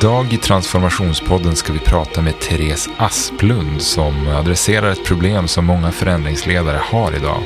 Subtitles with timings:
[0.00, 5.92] Idag i Transformationspodden ska vi prata med Therese Asplund som adresserar ett problem som många
[5.92, 7.42] förändringsledare har idag.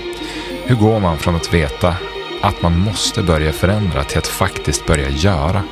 [0.65, 1.95] Hur går man från att veta
[2.41, 5.63] att man måste börja förändra till att faktiskt börja göra?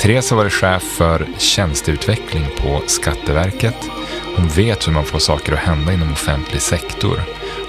[0.00, 3.90] Therese har varit chef för tjänsteutveckling på Skatteverket.
[4.36, 7.20] Hon vet hur man får saker att hända inom offentlig sektor.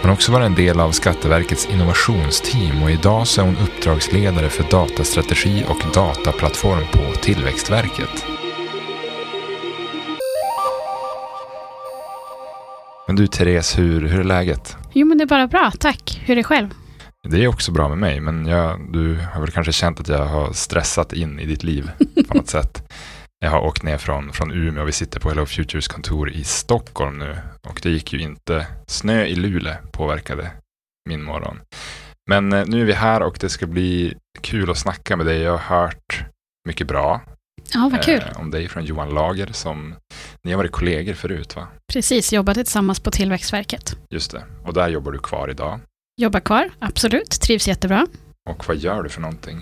[0.04, 4.50] Hon har också varit en del av Skatteverkets innovationsteam och idag så är hon uppdragsledare
[4.50, 8.26] för datastrategi och dataplattform på Tillväxtverket.
[13.08, 14.78] Men du Therese, hur, hur är läget?
[14.94, 16.22] Jo men det är bara bra, tack.
[16.26, 16.70] Hur är det själv?
[17.30, 20.26] Det är också bra med mig, men jag, du har väl kanske känt att jag
[20.26, 21.92] har stressat in i ditt liv
[22.28, 22.92] på något sätt.
[23.44, 26.44] Jag har åkt ner från, från Umeå och vi sitter på Hello Futures kontor i
[26.44, 27.38] Stockholm nu.
[27.68, 28.68] Och det gick ju inte.
[28.88, 30.52] Snö i Luleå påverkade
[31.10, 31.60] min morgon.
[32.30, 35.42] Men eh, nu är vi här och det ska bli kul att snacka med dig.
[35.42, 36.24] Jag har hört
[36.68, 37.22] mycket bra
[37.74, 38.24] Ja, vad kul.
[38.32, 39.96] eh, om dig från Johan Lager som
[40.44, 41.68] ni har varit kollegor förut va?
[41.94, 43.98] Precis, jobbade tillsammans på Tillväxtverket.
[44.10, 44.44] Just det.
[44.66, 45.80] Och där jobbar du kvar idag.
[46.22, 47.30] Jobbar kvar, absolut.
[47.30, 48.08] Trivs jättebra.
[48.50, 49.62] Och vad gör du för någonting?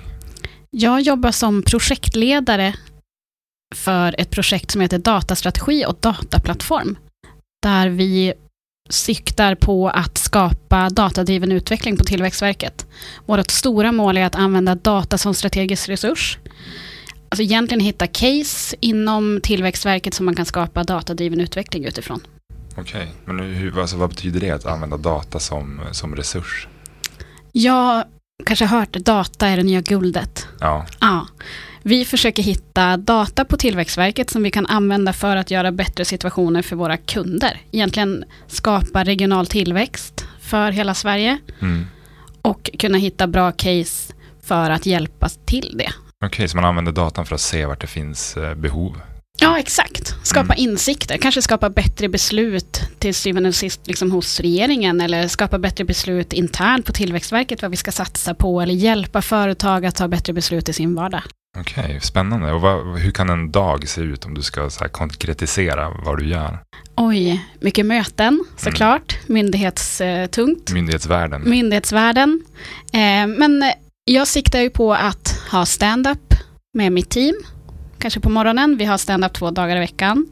[0.70, 2.73] Jag jobbar som projektledare
[3.75, 6.97] för ett projekt som heter Datastrategi och dataplattform.
[7.64, 8.33] Där vi
[8.89, 12.86] siktar på att skapa datadriven utveckling på Tillväxtverket.
[13.25, 16.38] Vårt stora mål är att använda data som strategisk resurs.
[17.30, 22.22] Alltså egentligen hitta case inom Tillväxtverket som man kan skapa datadriven utveckling utifrån.
[22.77, 26.67] Okej, men hur, alltså, vad betyder det att använda data som, som resurs?
[27.52, 28.03] Jag
[28.45, 30.47] kanske har hört data är det nya guldet.
[30.59, 31.27] Ja, Ja.
[31.83, 36.61] Vi försöker hitta data på Tillväxtverket som vi kan använda för att göra bättre situationer
[36.61, 37.61] för våra kunder.
[37.71, 41.85] Egentligen skapa regional tillväxt för hela Sverige mm.
[42.41, 45.91] och kunna hitta bra case för att hjälpa till det.
[46.25, 49.02] okej, så man använder datan för att se vart det finns eh, behov.
[49.39, 50.15] Ja, exakt.
[50.23, 50.71] Skapa Mm.
[50.71, 55.86] insikter, kanske skapa bättre beslut till syvende och sist liksom hos regeringen eller skapa bättre
[55.86, 60.33] beslut internt på Tillväxtverket vad vi ska satsa på eller hjälpa företag att ta bättre
[60.33, 61.23] beslut i sin vardag.
[61.60, 62.52] Okej, spännande.
[62.52, 66.28] Och vad, hur kan en dag se ut om du ska så konkretisera vad du
[66.28, 66.60] gör?
[66.95, 71.50] Oj, mycket möten såklart, myndighetstungt, Myndighetsvärlden.
[71.50, 72.42] myndighetsvärlden.
[72.94, 73.64] Eh, men
[74.06, 76.34] jag siktar ju på att ha stand-up
[76.73, 77.36] med mitt team,
[78.00, 78.78] kanske på morgonen.
[78.78, 80.28] Vi har stand-up två dagar i veckan.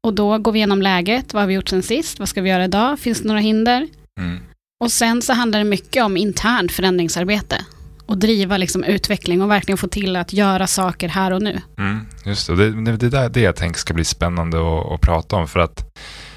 [0.00, 2.50] Och då går vi igenom läget, vad har vi gjort sen sist, vad ska vi
[2.50, 3.88] göra idag, finns det några hinder?
[4.20, 4.40] Mm.
[4.84, 7.64] Och sen så handlar det mycket om internt förändringsarbete.
[8.06, 11.60] Och driva liksom utveckling och verkligen få till att göra saker här och nu.
[11.78, 15.36] Mm, just det, det, det, det det jag tänker ska bli spännande att, att prata
[15.36, 15.84] om för att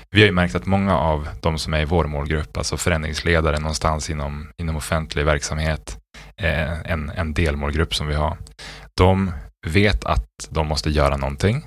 [0.09, 3.59] vi har ju märkt att många av de som är i vår målgrupp, alltså förändringsledare
[3.59, 5.97] någonstans inom, inom offentlig verksamhet,
[6.41, 8.37] eh, en, en delmålgrupp som vi har,
[8.97, 9.31] de
[9.67, 11.65] vet att de måste göra någonting,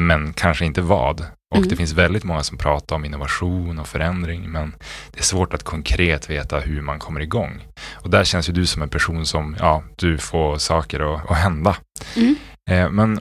[0.00, 1.20] men kanske inte vad.
[1.50, 1.68] Och Mm.
[1.68, 4.74] det finns väldigt många som pratar om innovation och förändring, men
[5.12, 7.66] det är svårt att konkret veta hur man kommer igång.
[7.92, 11.36] Och där känns ju du som en person som, ja, du får saker att, att
[11.36, 11.76] hända.
[12.16, 12.36] Mm.
[12.70, 13.20] Eh, men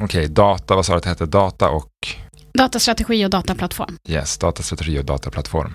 [0.00, 1.26] okej, data, vad sa du att det hette?
[1.26, 1.90] Data och
[2.54, 3.96] Datastrategi och dataplattform.
[4.08, 5.74] yes, datastrategi och dataplattform.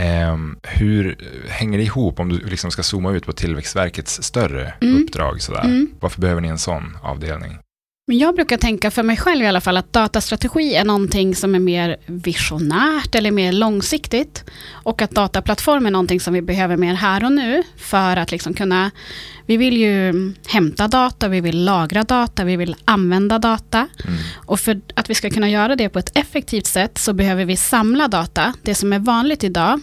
[0.00, 1.16] Ehm, hur
[1.48, 5.02] hänger det ihop om du liksom ska zooma ut på Tillväxtverkets större Mm.
[5.04, 5.42] uppdrag?
[5.42, 5.64] Sådär?
[5.64, 5.90] Mm.
[6.00, 7.58] Varför behöver ni en sån avdelning?
[8.08, 11.54] Men jag brukar tänka för mig själv i alla fall att datastrategi är någonting som
[11.54, 14.44] är mer visionärt eller mer långsiktigt.
[14.72, 18.54] Och att dataplattform är någonting som vi behöver mer här och nu för att liksom
[18.54, 18.90] kunna,
[19.46, 23.78] vi vill ju hämta data, vi vill lagra data, vi vill använda data.
[23.78, 24.18] Mm.
[24.34, 27.56] Och för att vi ska kunna göra det på ett effektivt sätt så behöver vi
[27.56, 28.54] samla data.
[28.62, 29.80] Det som är vanligt idag,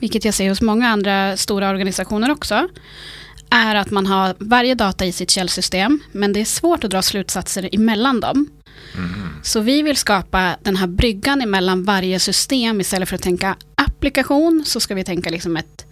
[0.00, 2.68] vilket jag ser hos många andra stora organisationer också,
[3.50, 7.02] är att man har varje data i sitt källsystem, men det är svårt att dra
[7.02, 8.48] slutsatser emellan dem.
[8.96, 9.28] Mhm.
[9.42, 12.80] Så vi vill skapa den här bryggan emellan varje system.
[12.80, 15.86] Istället för att tänka applikation så ska vi tänka liksom ett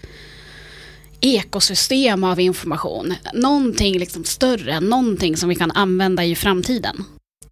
[1.20, 3.14] ekosystem av information.
[3.35, 7.05] Någonting liksom större, någonting som vi kan använda i framtiden.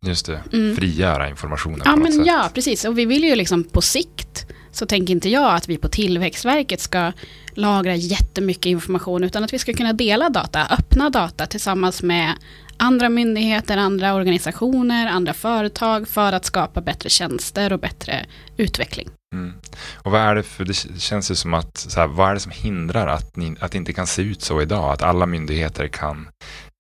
[0.07, 0.77] Just det, Mm.
[0.77, 2.27] frigöra informationen Ja, men sätt.
[2.27, 2.85] ja, precis.
[2.85, 6.81] Och vi vill ju liksom på sikt, så tänker inte jag att vi på Tillväxtverket
[6.81, 7.13] ska
[7.55, 12.35] lagra jättemycket information, utan att vi ska kunna dela data, öppna data tillsammans med
[12.77, 18.27] andra myndigheter, andra organisationer, andra företag för att skapa bättre tjänster och bättre
[18.57, 19.09] utveckling.
[19.35, 19.55] Mm.
[19.95, 22.41] Och vad är det för, det känns ju som att, så här, vad är det
[22.41, 24.93] som hindrar att, ni, att det inte kan se ut så idag?
[24.93, 26.29] Att alla myndigheter kan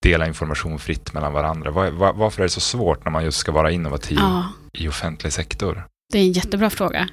[0.02, 1.70] dela information fritt mellan varandra.
[1.70, 4.88] Var, var, varför är det så svårt när man just ska vara innovativ Ja, i
[4.88, 5.85] offentlig sektor?
[6.14, 7.08] det är en jättebra fråga.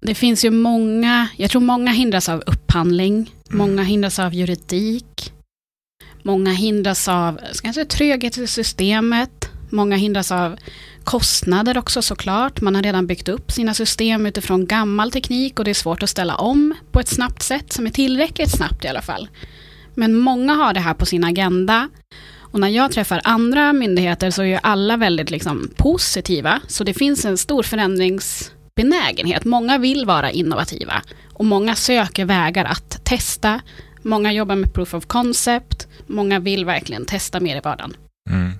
[0.00, 3.58] Det finns ju många, jag tror många hindras av upphandling, Mm.
[3.58, 5.32] många hindras av juridik,
[6.22, 9.48] Många hindras av kanske tröghet i systemet.
[9.70, 10.56] Många hindras av
[11.04, 12.60] kostnader också såklart.
[12.60, 16.10] Man har redan byggt upp sina system utifrån gammal teknik och det är svårt att
[16.10, 19.28] ställa om på ett snabbt sätt som är tillräckligt snabbt i alla fall.
[19.94, 21.88] Men många har det här på sin agenda.
[22.38, 26.60] Och när jag träffar andra myndigheter så är ju alla väldigt liksom positiva.
[26.68, 27.62] Så det finns en stor
[28.76, 29.44] förändringsbenägenhet.
[29.44, 31.02] Många vill vara innovativa.
[31.34, 33.60] Och många söker vägar att testa.
[34.02, 35.88] Många jobbar med proof of concept.
[36.06, 37.96] Många vill verkligen testa mer i vardagen.
[38.30, 38.52] Mm.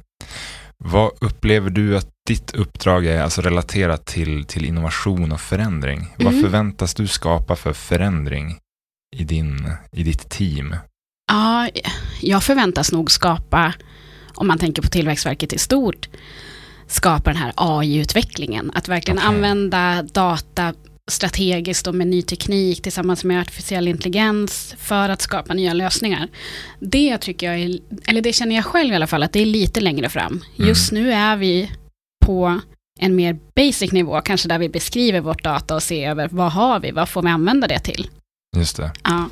[0.84, 5.98] Vad upplever du att ditt uppdrag är alltså relaterat till, till innovation och förändring?
[5.98, 6.14] Mm.
[6.18, 8.58] Vad förväntas du skapa för förändring
[9.16, 10.76] i, din, i ditt team?
[11.32, 11.68] Ja,
[12.20, 13.74] jag förväntas nog skapa,
[14.34, 16.08] om man tänker på Tillväxtverket i stort,
[16.90, 18.70] skapa den här AI-utvecklingen.
[18.74, 19.28] Att verkligen okay.
[19.28, 20.74] använda data
[21.10, 26.28] strategiskt och med ny teknik tillsammans med artificiell intelligens för att skapa nya lösningar.
[26.80, 29.46] Det tycker jag, är, eller det känner jag själv i alla fall, att det är
[29.46, 30.32] lite längre fram.
[30.32, 30.68] Mm.
[30.68, 31.70] Just nu är vi
[32.26, 32.60] på
[33.00, 36.80] en mer basic nivå, kanske där vi beskriver vårt data och ser över vad har
[36.80, 38.08] vi, vad får vi använda det till.
[38.56, 38.92] Just det.
[39.04, 39.28] Ja.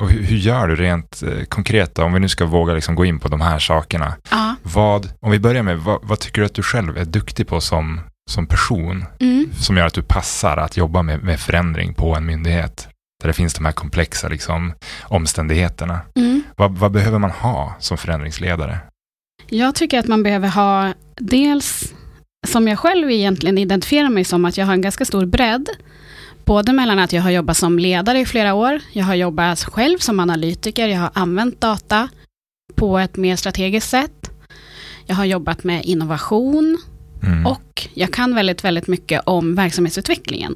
[0.00, 2.94] Och hur, hur, gör du rent eh, konkret då, om vi nu ska våga liksom
[2.94, 4.14] gå in på de här sakerna?
[4.30, 4.54] Ja.
[4.62, 7.60] Vad, om vi börjar med, vad, vad, tycker du att du själv är duktig på
[7.60, 8.00] som,
[8.30, 9.04] som person?
[9.20, 9.50] Mm.
[9.58, 12.88] Som gör att du passar att jobba med, med förändring på en myndighet?
[13.22, 16.00] Där det finns de här komplexa liksom, omständigheterna.
[16.16, 16.42] Mm.
[16.56, 18.78] Vad, vad behöver man ha som förändringsledare?
[19.48, 21.94] Jag tycker att man behöver ha dels,
[22.48, 25.68] som jag själv egentligen identifierar mig som, att jag har en ganska stor bredd
[26.50, 29.98] Både mellan att jag har jobbat som ledare i flera år, jag har jobbat själv
[29.98, 32.08] som analytiker, jag har använt data
[32.74, 34.30] på ett mer strategiskt sätt.
[35.06, 36.78] Jag har jobbat med innovation
[37.22, 37.46] mm.
[37.46, 40.54] och jag kan väldigt, väldigt mycket om verksamhetsutvecklingen.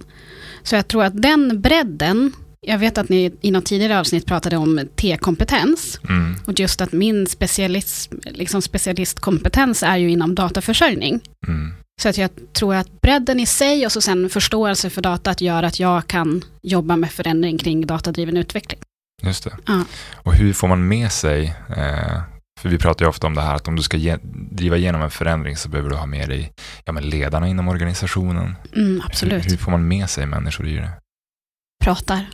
[0.63, 4.57] Så jag tror att den bredden, jag vet att ni i något tidigare avsnitt pratade
[4.57, 6.01] om T-kompetens.
[6.09, 6.37] Mm.
[6.47, 11.21] Och just att min specialist, liksom specialistkompetens är ju inom dataförsörjning.
[11.47, 11.73] Mm.
[12.03, 15.63] Så att jag tror att bredden i sig och så sen förståelse för datat gör
[15.63, 18.81] att jag kan jobba med förändring kring datadriven utveckling.
[19.23, 19.57] Just det.
[19.67, 19.85] Ja.
[20.15, 22.21] Och hur får man med sig, eh,
[22.61, 24.19] för vi pratar ju ofta om det här att om du ska ge,
[24.51, 26.53] driva igenom en förändring så behöver du ha med dig
[26.85, 28.57] ja, men ledarna inom organisationen.
[28.77, 29.45] Mm, absolut.
[29.45, 30.91] Hur, hur får man med sig människor i det?
[31.85, 32.27] Pratar.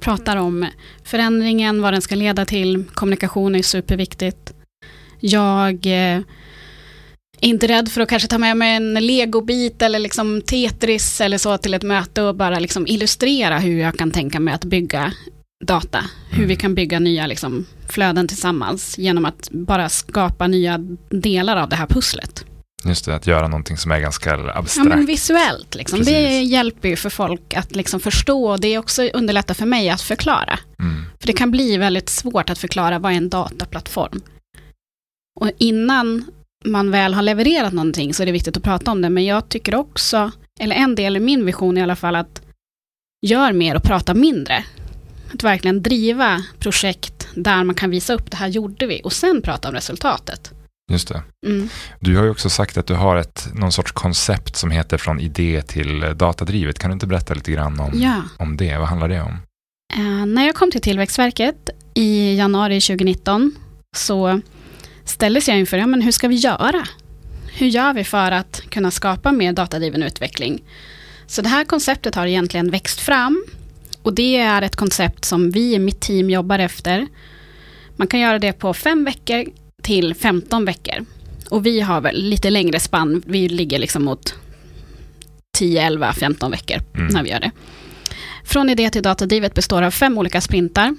[0.00, 0.66] Pratar om
[1.04, 2.84] förändringen, vad den ska leda till.
[2.94, 4.52] Kommunikation är superviktigt.
[5.20, 6.20] Jag eh,
[7.40, 11.58] inte rädd för att kanske ta med mig en legobit eller liksom Tetris eller så
[11.58, 15.12] till ett möte och bara liksom illustrera hur jag kan tänka mig att bygga
[15.64, 16.04] data.
[16.30, 16.56] Hur vi mm.
[16.56, 20.78] kan bygga nya liksom flöden tillsammans genom att bara skapa nya
[21.08, 22.44] delar av det här pusslet.
[22.84, 24.76] Just det, att göra någonting som är ganska abstrakt.
[24.76, 25.74] Ja, men visuellt.
[25.74, 26.04] Liksom.
[26.04, 29.90] Det hjälper ju för folk att liksom förstå och det är också underlättar för mig
[29.90, 30.58] att förklara.
[30.78, 31.04] Mm.
[31.20, 34.20] För det kan bli väldigt svårt att förklara vad är en dataplattform.
[35.40, 36.24] Och innan
[36.64, 39.10] man väl har levererat någonting så är det viktigt att prata om det.
[39.10, 40.30] Men jag tycker också,
[40.60, 42.42] eller en del i min vision i alla fall, att
[43.26, 44.64] gör mer och prata mindre.
[45.34, 49.42] Att verkligen driva projekt där man kan visa upp det här gjorde vi och sen
[49.42, 50.52] prata om resultatet.
[50.92, 51.22] Just det.
[51.46, 51.68] Mm.
[52.00, 55.20] Du har ju också sagt att du har ett, någon sorts koncept som heter från
[55.20, 56.78] idé till datadrivet.
[56.78, 58.22] Kan du inte berätta lite grann om, ja.
[58.38, 58.78] om det?
[58.78, 59.38] Vad handlar det om?
[59.98, 63.54] Uh, när jag kom till Tillväxtverket i januari 2019
[63.96, 64.40] så
[65.10, 66.86] ställdes jag inför, ja, men hur ska vi göra?
[67.52, 70.62] Hur gör vi för att kunna skapa mer datadriven utveckling?
[71.26, 73.44] Så det här konceptet har egentligen växt fram
[74.02, 77.06] och det är ett koncept som vi i mitt team jobbar efter.
[77.96, 79.44] Man kan göra det på fem veckor
[79.82, 81.04] till 15 veckor.
[81.48, 84.34] Och vi har väl lite längre spann, vi ligger liksom mot
[85.52, 87.06] 10, 11, 15 veckor mm.
[87.06, 87.50] när vi gör det.
[88.44, 90.96] Från idé till datadrivet består av fem olika sprintar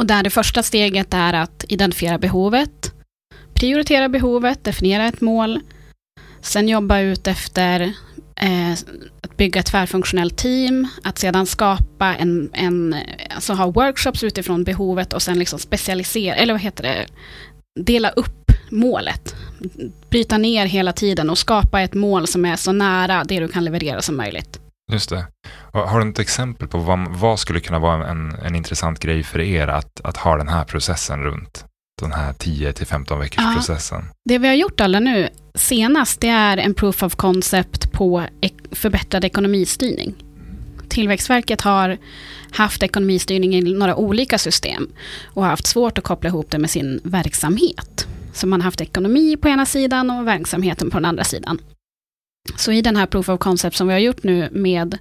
[0.00, 2.92] och där det första steget är att identifiera behovet,
[3.54, 5.60] prioritera behovet, definiera ett mål,
[6.40, 7.80] sen jobba ut efter
[8.36, 8.72] eh,
[9.20, 12.96] att bygga ett tvärfunktionellt team, att sedan skapa en, en,
[13.34, 17.06] alltså ha workshops utifrån behovet och sen liksom specialisera, eller vad heter det,
[17.80, 19.34] dela upp målet.
[20.10, 23.64] Bryta ner hela tiden och skapa ett mål som är så nära det du kan
[23.64, 24.60] leverera som möjligt.
[24.92, 25.26] Just det.
[25.72, 29.40] Har du ett exempel på vad, vad skulle kunna vara en, en intressant grej för
[29.40, 31.64] er att, att ha den här processen runt?
[32.00, 34.04] Den här 10 15 veckors ja, processen.
[34.28, 38.26] Det vi har gjort alla nu senast, det är en proof of concept på
[38.72, 40.14] förbättrad ekonomistyrning.
[40.88, 41.98] Tillväxtverket har
[42.50, 44.88] haft ekonomistyrning i några olika system
[45.24, 48.06] och har haft svårt att koppla ihop det med sin verksamhet.
[48.32, 51.58] Så man har haft ekonomi på ena sidan och verksamheten på den andra sidan.
[52.56, 54.98] Så i den här proof of concept som vi har gjort nu med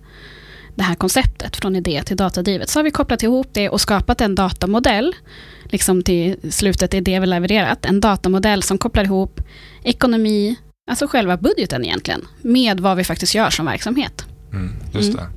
[0.75, 2.69] det här konceptet från idé till datadrivet.
[2.69, 5.15] Så har vi kopplat ihop det och skapat en datamodell,
[5.63, 9.41] liksom till slutet är det vi levererat, en datamodell som kopplar ihop
[9.83, 10.55] ekonomi,
[10.91, 14.25] alltså själva budgeten egentligen, med vad vi faktiskt gör som verksamhet.
[14.53, 15.27] Mm, just det.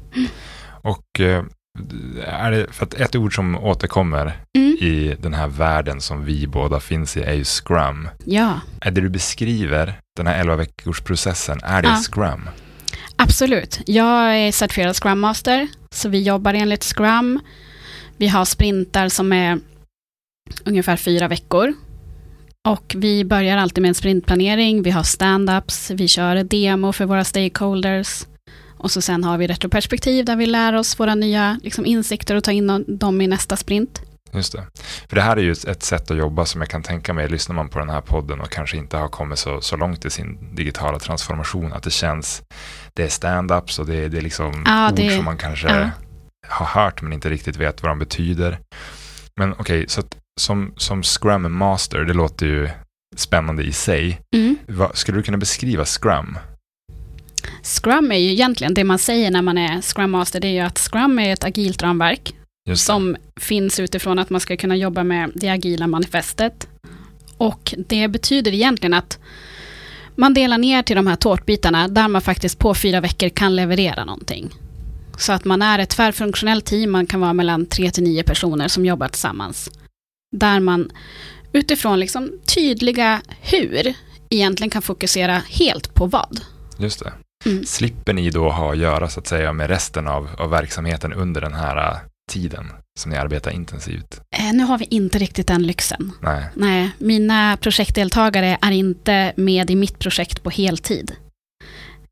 [0.83, 1.45] Och eh,
[2.27, 4.77] är det, för att ett ord som återkommer Mm.
[4.81, 8.09] i den här världen som vi båda finns i är ju Scrum.
[8.25, 11.97] Ja, Är det du beskriver, den här 11 veckors processen, är det Ja.
[11.97, 12.49] Scrum?
[13.17, 13.81] absolut.
[13.87, 17.41] Jag är certifierad Scrum Master, så vi jobbar enligt Scrum.
[18.17, 19.59] Vi har sprintar som är
[20.65, 21.75] ungefär fyra veckor.
[22.69, 27.25] Och vi börjar alltid med en sprintplanering, vi har stand-ups, vi kör demo för våra
[27.25, 28.25] stakeholders.
[28.83, 32.45] Och så sen har vi retroperspektiv där vi lär oss våra nya liksom, insikter och
[32.45, 34.03] tar in dem i nästa sprint.
[34.35, 34.67] Just det.
[35.09, 37.57] För det här är ju ett- sätt att jobba som jag kan tänka mig, lyssnar
[37.57, 40.55] man på den här podden och kanske inte har kommit så, så långt i sin
[40.55, 42.43] digitala transformation, att det känns,
[42.95, 45.69] det är stand-ups och det, är- det är liksom Ja, ord det- som man kanske
[45.69, 45.91] ja.
[46.49, 48.59] har hört men inte riktigt vet vad de betyder.
[49.37, 52.69] Men okej, så att som, som Scrum Master, det låter ju
[53.17, 54.21] spännande i sig.
[54.35, 54.57] Mm.
[54.69, 56.39] Vad, skulle du kunna beskriva Scrum?
[57.63, 60.61] Scrum är ju egentligen det man säger när man är Scrum Master, det är ju
[60.61, 62.35] att Scrum är ett agilt ramverk
[62.75, 66.69] som finns utifrån att man ska kunna jobba med det agila manifestet.
[67.37, 69.19] Och det betyder egentligen att
[70.17, 74.05] man delar ner till de här tårtbitarna där man faktiskt på fyra veckor kan leverera
[74.05, 74.51] någonting.
[75.19, 78.69] Så att man är ett tvärfunktionellt team, man kan vara mellan tre till nio personer
[78.69, 79.71] som jobbar tillsammans.
[80.37, 80.91] Där man
[81.53, 83.95] utifrån liksom tydliga hur
[84.31, 86.41] egentligen kan fokusera helt på vad.
[86.79, 87.13] Just det.
[87.45, 87.65] Mm.
[87.65, 91.41] Slipper ni då ha att göra så att säga med resten av, av verksamheten under
[91.41, 91.97] den här äh,
[92.33, 94.21] tiden som ni arbetar intensivt?
[94.37, 96.13] Eh, nu har vi inte riktigt den lyxen.
[96.21, 101.13] Nej, Nej, mina projektdeltagare är inte med i mitt projekt på heltid.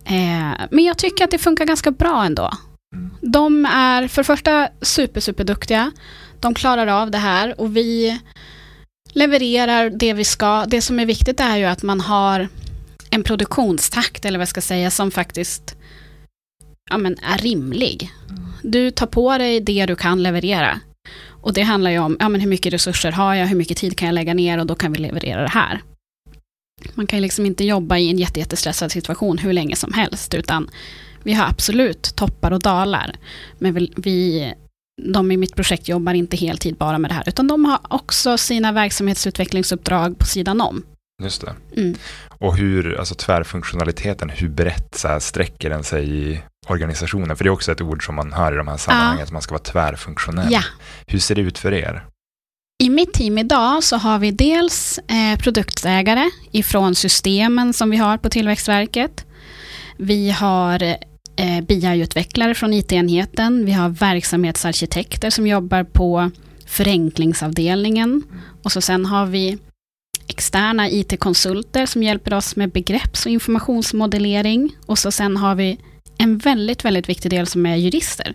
[0.04, 2.50] Eh, men jag tycker att det funkar ganska bra ändå.
[2.96, 3.10] Mm.
[3.20, 5.90] De är för det första super, super duktiga.
[6.40, 8.20] De klarar av det här och vi
[9.12, 10.64] levererar det vi ska.
[10.66, 12.48] Det som är viktigt är ju att man har
[13.10, 15.76] en produktionstakt, eller vad jag ska säga, som faktiskt
[16.90, 18.10] ja, men är rimlig.
[18.62, 20.80] Du tar på dig det du kan leverera.
[21.42, 23.96] Och det handlar ju om ja, men hur mycket resurser har jag, hur mycket tid
[23.96, 25.80] kan jag lägga ner och då kan vi leverera det här.
[26.94, 30.34] Man kan ju liksom inte jobba i en jätte, jättestressad situation hur länge som helst,
[30.34, 30.70] utan
[31.22, 33.16] vi har absolut toppar och dalar.
[33.58, 34.52] Men vi, vi,
[35.02, 38.38] de i mitt projekt jobbar inte heltid bara med det här, utan de har också
[38.38, 40.82] sina verksamhetsutvecklingsuppdrag på sidan om.
[41.24, 41.80] Just det.
[41.80, 41.94] Mm.
[42.28, 47.36] Och hur, alltså tvärfunktionaliteten, hur brett så här, sträcker den sig i organisationen?
[47.36, 49.42] För det är också ett ord som man hör i de här sammanhangen, att man
[49.42, 50.52] ska vara tvärfunktionell.
[50.52, 50.62] Ja.
[51.06, 52.04] Hur ser det ut för er?
[52.82, 58.18] I mitt team idag så har vi dels eh, produktägare ifrån systemen som vi har
[58.18, 59.26] på Tillväxtverket.
[59.96, 63.64] Vi har eh, BI-utvecklare från IT-enheten.
[63.64, 66.30] Vi har verksamhetsarkitekter som jobbar på
[66.66, 68.22] förenklingsavdelningen.
[68.62, 69.58] Och så sen har vi
[70.30, 74.76] externa IT-konsulter som hjälper oss med begrepps och informationsmodellering.
[74.86, 75.78] Och så sen har vi
[76.18, 78.34] en väldigt, väldigt viktig del som är jurister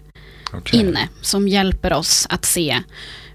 [0.54, 0.80] Okej.
[0.80, 2.78] inne som hjälper oss att se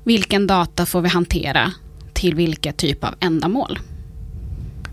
[0.05, 1.73] vilken data får vi hantera
[2.13, 3.79] till vilket typ av ändamål.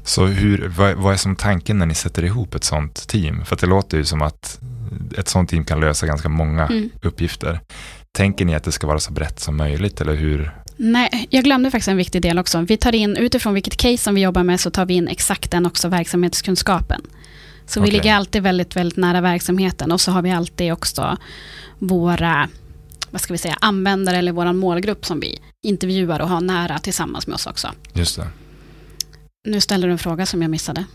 [0.03, 3.45] Så hur, vad, vad är som tanken när ni sätter ihop ett sånt team?
[3.45, 4.59] För det låter ju som att
[5.17, 6.89] ett sånt team kan lösa ganska många Mm.
[7.01, 7.59] uppgifter.
[8.12, 10.51] Tänker ni att det ska vara så brett som möjligt eller hur?
[10.77, 12.62] Nej, jag glömde faktiskt en viktig del också.
[12.62, 15.51] Vi tar in, utifrån vilket case som vi jobbar med, så tar vi in exakt
[15.51, 17.01] den också verksamhetskunskapen.
[17.65, 17.98] Så vi Okej.
[17.98, 21.17] ligger alltid väldigt, väldigt nära verksamheten och så har vi alltid också
[21.79, 22.50] våra
[23.12, 27.27] vad ska vi säga, användare eller vår målgrupp som vi intervjuar och har nära tillsammans
[27.27, 27.72] med oss också.
[27.93, 28.27] Just det.
[29.43, 30.86] Nu ställer du en fråga som jag missade.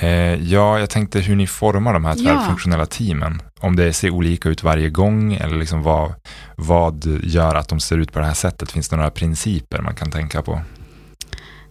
[0.00, 2.22] Eh, ja, jag tänkte hur ni formar de här Ja.
[2.22, 3.42] tvärfunktionella teamen.
[3.60, 6.12] Om det ser olika ut varje gång eller liksom vad,
[6.56, 8.72] vad gör att de ser ut på det här sättet?
[8.72, 10.60] Finns det några principer man kan tänka på?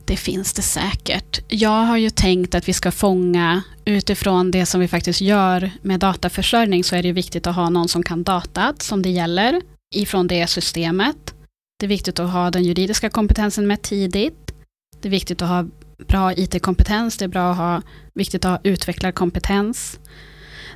[0.05, 1.39] Det finns det säkert.
[1.47, 5.99] Jag har ju tänkt att vi ska fånga utifrån det som vi faktiskt gör med
[5.99, 9.61] dataförsörjning så är det ju viktigt att ha någon som kan datat som det gäller
[9.95, 11.33] ifrån det systemet.
[11.79, 14.51] Det är viktigt att ha den juridiska kompetensen med tidigt.
[15.01, 15.65] Det är viktigt att ha
[16.07, 17.81] bra IT-kompetens, det är bra att ha,
[18.13, 19.99] viktigt att ha utvecklarkompetens.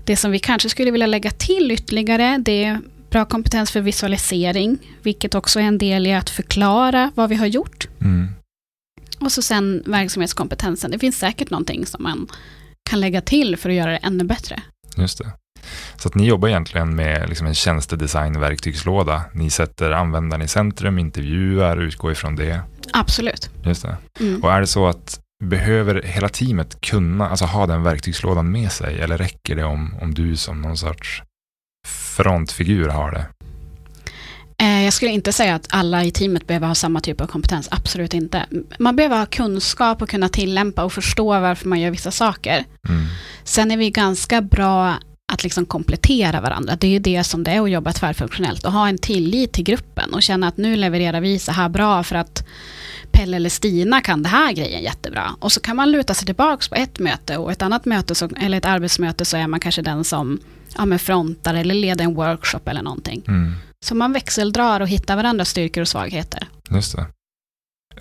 [0.03, 4.77] Det som vi kanske skulle vilja lägga till ytterligare, det är bra kompetens för visualisering,
[5.01, 7.87] vilket också är en del i att förklara vad vi har gjort.
[8.01, 8.27] Mm.
[9.19, 10.91] Och så sen verksamhetskompetensen.
[10.91, 12.27] Det finns säkert någonting som man
[12.89, 14.61] kan lägga till för att göra det ännu bättre.
[14.97, 15.31] Just det.
[15.97, 19.21] Så att ni jobbar egentligen med liksom en tjänstedesign-verktygslåda.
[19.33, 22.61] Ni sätter användaren i centrum, intervjuar, utgår ifrån det.
[22.93, 23.49] Absolut.
[23.63, 23.97] Just det.
[24.19, 24.43] Mm.
[24.43, 29.01] Och är det så att behöver hela teamet kunna, alltså ha den verktygslådan med sig
[29.01, 31.23] eller räcker det om, om du som någon sorts
[31.87, 33.25] frontfigur har det?
[34.59, 37.67] Eh, jag skulle inte säga att alla i teamet behöver ha samma typ av kompetens,
[37.71, 38.45] absolut inte.
[38.79, 42.65] Man behöver ha kunskap och kunna tillämpa och förstå varför man gör vissa saker.
[42.89, 43.05] Mm.
[43.43, 44.97] Sen är vi ganska bra
[45.33, 46.75] att liksom komplettera varandra.
[46.75, 49.63] Det är ju det som det är att jobba tvärfunktionellt och ha en tillit till
[49.63, 52.47] gruppen och känna att nu levererar vi så här bra för att
[53.11, 55.35] Pelle eller Stina kan det här grejen jättebra.
[55.39, 58.29] Och så kan man luta sig tillbaka på ett möte och ett annat möte, så,
[58.41, 60.39] eller ett arbetsmöte, så är man kanske den som
[60.77, 63.23] ja, men frontar eller leder en workshop eller någonting.
[63.27, 63.53] Mm.
[63.85, 66.47] Så man växeldrar och hittar varandras styrkor och svagheter.
[66.69, 67.05] Just det.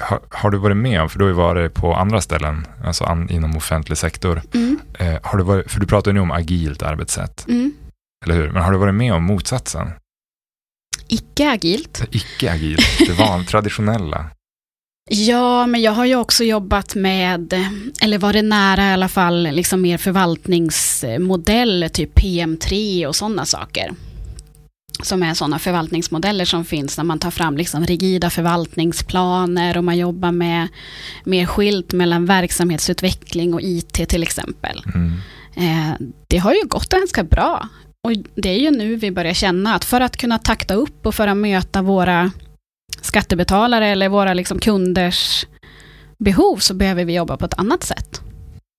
[0.00, 3.04] Har, har du varit med om, för du har ju varit på andra ställen, alltså
[3.04, 4.42] an, inom offentlig sektor.
[4.54, 4.80] Mm.
[4.98, 7.72] Eh, har du varit, för du pratar ju nu om agilt arbetssätt, Mm.
[8.24, 8.50] eller hur?
[8.50, 9.90] Men har du varit med om motsatsen?
[11.08, 12.04] Icke agilt.
[12.10, 14.26] Icke-agilt, det van, traditionella.
[15.10, 17.52] Ja, men jag har ju också jobbat med,
[18.02, 23.90] eller varit nära i alla fall, liksom mer förvaltningsmodell, typ PM3 och sådana saker.
[25.02, 29.98] Som är sådana förvaltningsmodeller som finns när man tar fram liksom rigida förvaltningsplaner och man
[29.98, 30.68] jobbar med
[31.24, 34.82] mer skilt mellan verksamhetsutveckling och IT till exempel.
[34.94, 35.12] Mm.
[35.56, 35.94] Eh,
[36.28, 37.68] det har ju gått ganska bra.
[38.04, 41.14] Och det är ju nu vi börjar känna att för att kunna takta upp och
[41.14, 42.30] för att möta våra
[43.00, 45.46] skattebetalare eller våra liksom kunders
[46.18, 48.25] behov så behöver vi jobba på ett annat sätt.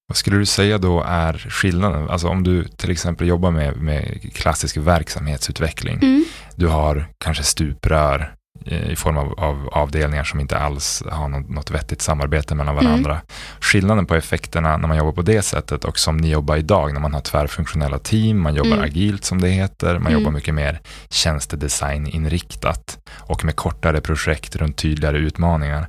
[0.07, 2.09] Vad skulle du säga då är skillnaden?
[2.09, 5.99] Alltså om du till exempel jobbar med, med klassisk verksamhetsutveckling.
[6.01, 6.25] Mm.
[6.55, 8.33] Du har kanske stuprör
[8.65, 12.75] eh, i form av, av avdelningar som inte alls har något, något vettigt samarbete mellan
[12.75, 13.21] varandra.
[13.59, 16.99] Skillnaden på effekterna när man jobbar på det sättet och som ni jobbar idag när
[17.01, 18.83] man har tvärfunktionella team, man jobbar Mm.
[18.83, 20.13] agilt som det heter, man Mm.
[20.13, 25.87] jobbar mycket mer tjänstedesigninriktat och med kortare projekt runt tydligare utmaningar.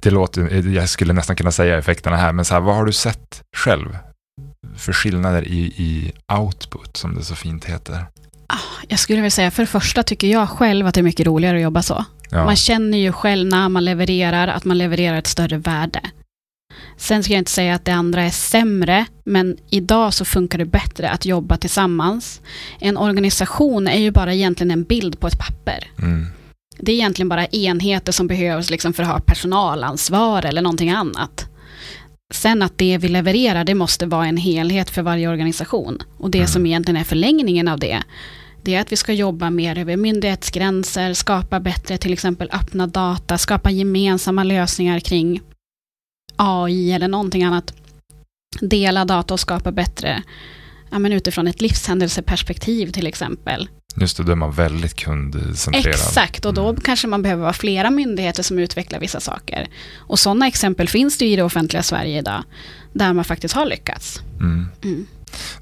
[0.00, 2.92] Det låter, jag skulle nästan kunna säga effekterna här, men så här, vad har du
[2.92, 3.98] sett själv
[4.76, 8.06] för skillnader i, i output, som det så fint heter?
[8.88, 11.56] Jag skulle vilja säga, för det första tycker jag själv att det är mycket roligare
[11.56, 12.04] att jobba så.
[12.30, 12.44] Ja.
[12.44, 16.00] Man känner ju själv när man levererar att man levererar ett större värde.
[16.96, 20.64] Sen ska jag inte säga att det andra är sämre, men idag så funkar det
[20.64, 22.40] bättre att jobba tillsammans.
[22.78, 25.90] En organisation är ju bara egentligen en bild på ett papper.
[25.98, 26.26] Mm.
[26.78, 31.46] Det är egentligen bara enheter som behövs liksom för att ha personalansvar eller någonting annat.
[32.34, 35.98] Sen att det vi levererar, det måste vara en helhet för varje organisation.
[36.18, 36.48] Och det Mm.
[36.48, 38.02] som egentligen är förlängningen av det,
[38.62, 43.38] det är att vi ska jobba mer över myndighetsgränser, skapa bättre till exempel öppna data,
[43.38, 45.40] skapa gemensamma lösningar kring
[46.36, 47.74] AI eller någonting annat.
[48.60, 50.22] Dela data och skapa bättre,
[50.90, 53.68] ja, men utifrån ett livshändelseperspektiv till exempel.
[54.00, 55.86] Just det, då är man väldigt kundcentrerad.
[55.94, 56.80] Exakt, och då Mm.
[56.80, 59.68] kanske man behöver vara flera myndigheter som utvecklar vissa saker.
[59.96, 62.42] Och sådana exempel finns det ju i det offentliga Sverige idag,
[62.92, 64.20] där man faktiskt har lyckats.
[64.40, 64.68] Mm.
[64.84, 65.06] Mm.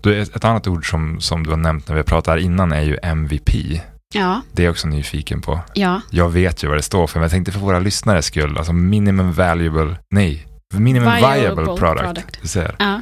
[0.00, 2.72] Du, ett, ett annat ord som, som du har nämnt när vi pratat här innan
[2.72, 3.80] är ju MVP.
[4.14, 5.60] Ja, Det är jag också nyfiken på.
[5.74, 8.58] ja, Jag vet ju vad det står för, men jag tänkte för våra lyssnares skull,
[8.58, 12.00] alltså minimum valuable, nej, minimum viable, Viable product.
[12.02, 12.38] product.
[12.42, 12.76] Du ser.
[12.78, 13.00] ja.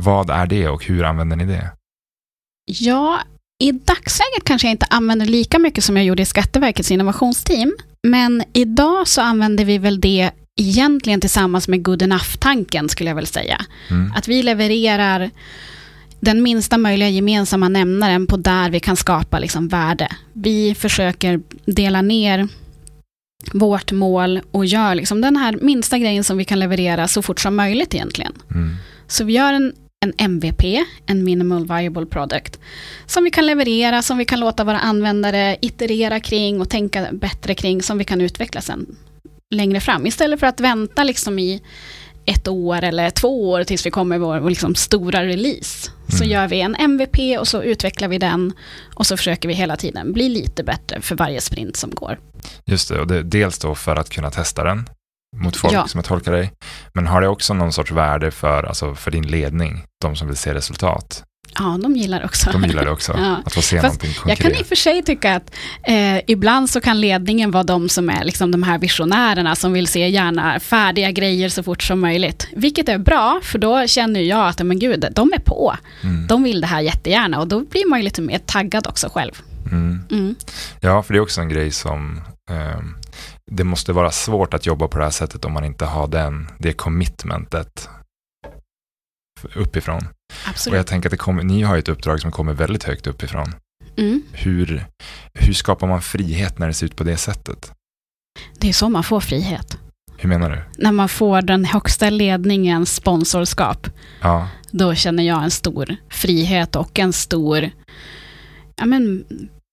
[0.00, 1.70] Vad är det och hur använder ni det?
[2.66, 3.18] Ja,
[3.58, 7.76] i dagsläget kanske jag inte använder lika mycket som jag gjorde i Skatteverkets innovationsteam.
[8.02, 13.26] Men idag så använder vi väl det egentligen tillsammans med good enough-tanken skulle jag väl
[13.26, 13.64] säga.
[13.90, 14.12] Mm.
[14.16, 15.30] Att vi levererar
[16.20, 20.08] den minsta möjliga gemensamma nämnaren på där vi kan skapa liksom värde.
[20.32, 22.48] Vi försöker dela ner
[23.52, 27.40] vårt mål och gör liksom den här minsta grejen som vi kan leverera så fort
[27.40, 28.32] som möjligt egentligen.
[28.54, 28.76] Mm.
[29.08, 29.72] Så vi gör en,
[30.04, 32.58] en MVP, en minimal viable product,
[33.06, 37.54] som vi kan leverera, som vi kan låta våra användare iterera kring och tänka bättre
[37.54, 38.96] kring, som vi kan utveckla sen
[39.54, 40.06] längre fram.
[40.06, 41.62] Istället för att vänta liksom i
[42.24, 45.90] ett år eller två år tills vi kommer vår, vår liksom stora release.
[46.08, 46.28] Så Mm.
[46.30, 48.52] gör vi en MVP och så utvecklar vi den
[48.94, 52.18] och så försöker vi hela tiden bli lite bättre för varje sprint som går.
[52.66, 54.88] Just det, och det, dels då för att kunna testa den
[55.36, 55.86] mot folk Ja.
[55.88, 56.52] som jag tolkar dig.
[56.94, 60.36] Men har det också någon sorts värde för, alltså för din ledning, de som vill
[60.36, 61.22] se resultat?
[61.58, 62.50] Ja, de gillar också.
[62.50, 63.36] De gillar det också, Ja.
[63.46, 64.38] att få se Fast någonting Jag konkret.
[64.52, 65.54] kan i och för sig tycka att
[65.88, 69.86] eh, ibland så kan ledningen vara de som är liksom de här visionärerna som vill
[69.86, 72.48] se gärna färdiga grejer så fort som möjligt.
[72.56, 75.76] Vilket är bra, för då känner jag att men gud, de är på.
[76.02, 76.26] Mm.
[76.26, 79.32] De vill det här jättegärna och då blir man ju lite mer taggad också själv.
[79.72, 80.00] Mm.
[80.10, 80.34] Mm.
[80.80, 82.94] Ja, för det är också en grej som ehm,
[83.50, 86.48] det måste vara svårt att jobba på det här sättet om man inte har den,
[86.58, 87.88] det commitmentet
[89.54, 89.96] uppifrån.
[89.96, 90.76] Och Absolut.
[90.76, 93.54] jag tänker att kommer, ni har ett uppdrag som kommer väldigt högt uppifrån.
[93.96, 94.22] Mm.
[94.32, 94.86] Hur,
[95.34, 97.72] hur skapar man frihet när det ser ut på det sättet?
[98.58, 99.78] Det är så man får frihet.
[100.18, 100.82] Hur menar du?
[100.82, 103.88] När man får den högsta ledningens sponsorskap,
[104.20, 107.70] Ja, då känner jag en stor frihet och en stor
[108.76, 109.24] ja, men,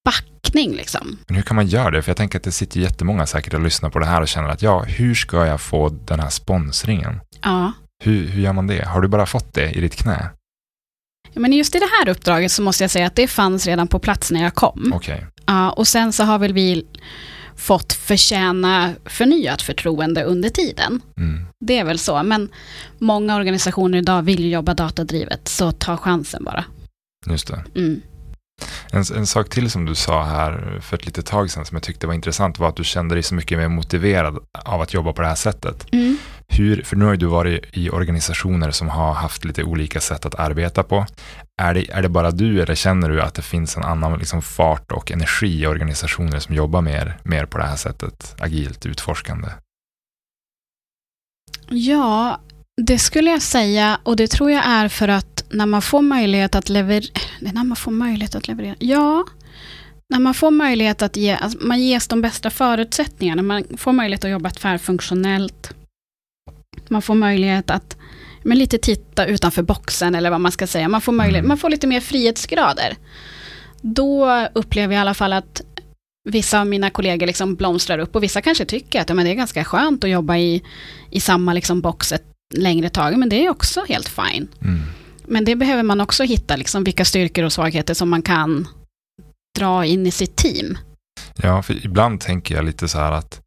[0.05, 0.75] backning.
[0.75, 1.17] Liksom.
[1.27, 2.01] Men hur kan man göra det?
[2.01, 4.49] För jag tänker att det sitter jättemånga säkert och lyssnar på det här och känner
[4.49, 7.19] att ja, hur ska jag få den här sponsringen?
[7.41, 7.71] Ja.
[8.03, 8.85] Hur, hur gör man det?
[8.87, 10.29] Har du bara fått det i ditt knä?
[11.33, 13.87] Ja, men just i det här uppdraget så måste jag säga att det fanns redan
[13.87, 14.91] på plats när jag kom.
[14.95, 15.27] Okej.
[15.45, 16.85] Ja, och sen så har väl vi
[17.55, 21.01] fått förtjäna förnyat förtroende under tiden.
[21.17, 21.45] Mm.
[21.59, 22.49] Det är väl så, men
[22.99, 26.65] många organisationer idag vill jobba datadrivet, så ta chansen bara.
[27.25, 27.63] Just det.
[27.75, 28.01] Mm.
[28.91, 31.83] En, en sak till som du sa här för ett litet tag sedan som jag
[31.83, 35.13] tyckte var intressant var att du kände dig så mycket mer motiverad av att jobba
[35.13, 35.85] på det här sättet.
[35.91, 36.17] Mm.
[36.47, 40.25] Hur, för nu har ju du varit i organisationer som har haft lite olika sätt
[40.25, 41.05] att arbeta på.
[41.61, 44.41] Är det, är det bara du eller känner du att det finns en annan liksom
[44.41, 49.47] fart och energi i organisationer som jobbar mer, mer på det här sättet, agilt, utforskande?
[51.69, 52.39] Ja,
[52.81, 56.55] det skulle jag säga och det tror jag är för att när man får möjlighet
[56.55, 57.05] att leverera,
[57.39, 59.25] när man får möjlighet att leverera, ja,
[60.09, 64.23] när man får möjlighet att ge, alltså man ges de bästa förutsättningarna, man får möjlighet
[64.25, 65.73] att jobba tvärfunktionellt,
[66.87, 67.97] man får möjlighet att
[68.45, 71.47] men lite titta utanför boxen eller vad man ska säga, man får, möjlighet, Mm.
[71.47, 72.97] man får lite mer frihetsgrader.
[73.81, 75.61] Då upplever jag i alla fall att
[76.29, 79.31] vissa av mina kollegor liksom blomstrar upp och vissa kanske tycker att ja, men det
[79.31, 80.63] är ganska skönt att jobba i,
[81.11, 84.47] i samma liksom box ett längre tag, men det är också helt fine.
[84.61, 84.79] Mm.
[85.27, 88.67] Men det behöver man också hitta, liksom, vilka styrkor och svagheter som man kan
[89.59, 90.77] dra in i sitt team.
[91.35, 93.39] Ja, för ibland tänker jag lite så här att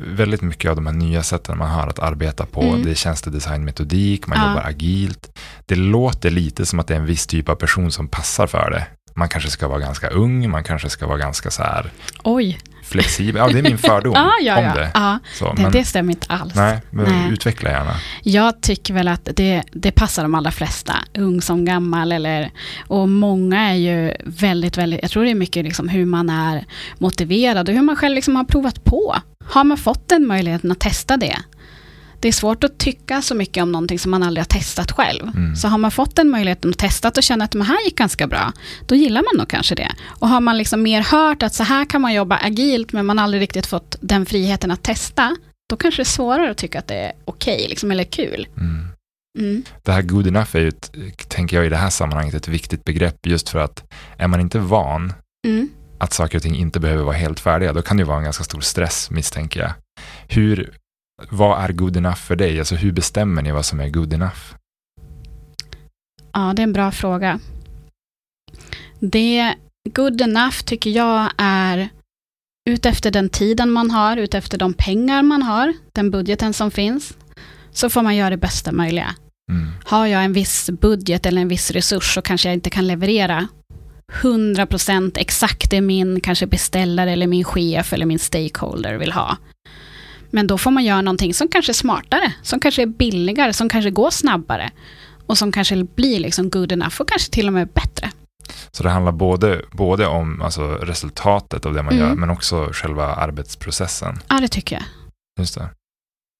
[0.00, 2.82] väldigt mycket av de här nya sätten man har att arbeta på, Mm.
[2.82, 4.48] det är tjänstedesignmetodik, man Ja.
[4.48, 5.38] jobbar agilt.
[5.66, 8.70] Det låter lite som att det är en viss typ av person som passar för
[8.70, 8.86] det.
[9.16, 11.90] Man kanske ska vara ganska ung, man kanske ska vara ganska så här
[12.22, 13.36] Oj, flexibel.
[13.36, 14.74] Ja, det är min fördom ja, ja, om ja.
[14.74, 14.90] det.
[14.94, 16.54] ja Så, det, men, det stämmer inte alls.
[16.54, 17.32] nej, men Nej.
[17.32, 17.94] utveckla gärna.
[18.22, 22.12] Jag tycker väl att det, det passar de allra flesta, ung som gammal.
[22.12, 22.50] Eller,
[22.86, 26.64] och många är ju väldigt, väldigt, jag tror det är mycket liksom hur man är
[26.98, 29.16] motiverad och hur man själv liksom har provat på.
[29.44, 31.36] Har man fått den möjligheten att testa det?
[32.24, 35.22] Det är svårt att tycka så mycket om någonting som man aldrig har testat själv.
[35.36, 35.56] Mm.
[35.56, 38.26] Så har man fått den möjligheten att testa och känna att det här gick ganska
[38.26, 38.52] bra,
[38.86, 39.92] då gillar man nog kanske det.
[40.06, 43.18] Och har man liksom mer hört att så här kan man jobba agilt, men man
[43.18, 45.36] aldrig riktigt fått den friheten att testa,
[45.70, 48.48] då kanske det är svårare att tycka att det är okej, liksom, eller kul.
[48.56, 48.88] Mm.
[49.38, 49.62] Mm.
[49.82, 50.92] Det här good enough är ju, ett,
[51.28, 54.58] tänker jag i det här sammanhanget, ett viktigt begrepp just för att är man inte
[54.58, 55.12] van
[55.46, 55.68] Mm.
[55.98, 58.24] att saker och ting inte behöver vara helt färdiga, då kan det ju vara en
[58.24, 59.72] ganska stor stress misstänker jag.
[60.28, 60.72] Hur,
[61.30, 62.58] vad är good enough för dig?
[62.58, 64.54] Alltså hur bestämmer ni vad som är good enough?
[66.32, 67.40] Ja, det är en bra fråga.
[69.00, 69.54] Det
[69.94, 71.88] good enough tycker jag är
[72.70, 77.16] utefter den tiden man har, utefter de pengar man har, den budgeten som finns,
[77.70, 79.14] så får man göra det bästa möjliga.
[79.50, 79.70] Mm.
[79.84, 83.48] Har jag en viss budget eller en viss resurs så kanske jag inte kan leverera
[84.12, 89.36] 100% exakt det min kanske beställare eller min chef eller min stakeholder vill ha.
[90.34, 93.68] Men då får man göra någonting som kanske är smartare, som kanske är billigare, som
[93.68, 94.70] kanske går snabbare
[95.26, 98.10] och som kanske blir liksom good enough och kanske till och med bättre.
[98.70, 102.06] Så det handlar både, både om alltså, resultatet av det man Mm.
[102.08, 104.18] gör, men också själva arbetsprocessen.
[104.28, 104.84] Ja, det tycker jag.
[105.38, 105.68] Just det.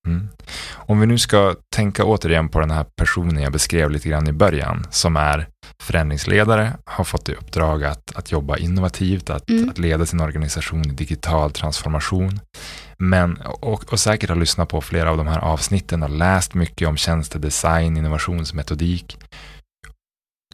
[0.07, 0.29] Mm.
[0.73, 4.33] Om vi nu ska tänka återigen på den här personen jag beskrev lite grann i
[4.33, 5.49] början, som är
[5.83, 9.69] förändringsledare, har fått i uppdrag att, att jobba innovativt, att, Mm.
[9.69, 12.41] att leda sin organisation i digital transformation.
[12.99, 16.89] Men, och, och säkert har lyssnat på flera av de här avsnitten och läst mycket
[16.89, 19.19] om tjänstedesign, innovationsmetodik.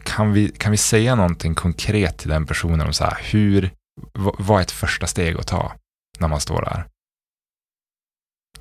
[0.03, 3.71] Kan vi, kan vi säga någonting konkret till den personen om så här, hur,
[4.13, 5.73] vad, är ett första steg att ta
[6.19, 6.85] när man står där?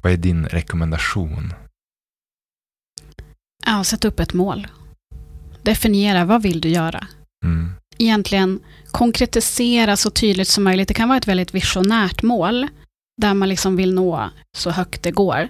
[0.02, 1.52] Vad är din rekommendation?
[3.66, 4.66] Ja, sätt upp ett mål.
[5.62, 7.06] Definiera, vad vill du göra?
[7.44, 7.72] Mm.
[7.98, 8.60] egentligen
[8.90, 10.88] konkretisera så tydligt som möjligt.
[10.88, 12.68] Det kan vara ett väldigt visionärt mål
[13.22, 15.48] där man liksom vill nå så högt det går.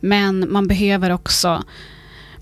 [0.00, 1.64] Men man behöver också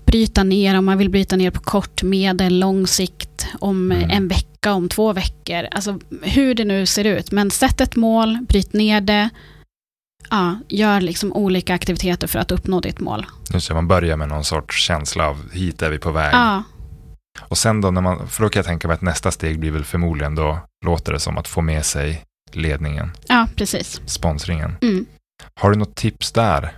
[0.05, 4.09] bryta ner om man vill bryta ner på kort, medel, lång sikt, om Mm.
[4.09, 5.67] en vecka, om två veckor.
[5.71, 7.31] Alltså hur det nu ser ut.
[7.31, 9.29] Men sätt ett mål, bryt ner det.
[10.29, 13.25] Ja, gör liksom olika aktiviteter för att uppnå ditt mål.
[13.53, 16.33] Just det, man börjar med någon sorts känsla av hit är vi på väg.
[16.33, 16.63] Ja,
[17.41, 19.71] Och sen då, när man, för då kan jag tänka mig att nästa steg blir
[19.71, 24.01] väl förmodligen då, låter det som att få med sig ledningen, ja precis.
[24.05, 24.75] sponsringen.
[24.81, 25.05] Mm.
[25.59, 26.71] Har du något tips där?